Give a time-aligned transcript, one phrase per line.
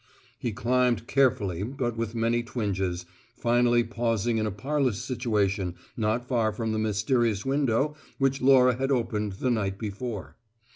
[0.39, 3.05] He climbed carefully but with many twinges,
[3.35, 8.89] finally pausing in a parlous situation not far from the mysterious window which Laura had
[8.91, 10.37] opened the night before.